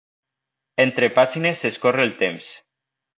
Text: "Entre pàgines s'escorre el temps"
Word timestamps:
"Entre 0.85 1.09
pàgines 1.19 1.61
s'escorre 1.65 2.07
el 2.09 2.15
temps" 2.23 2.49